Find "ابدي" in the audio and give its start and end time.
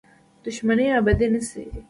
0.99-1.25